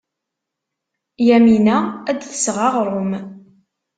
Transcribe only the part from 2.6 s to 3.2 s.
aɣrum.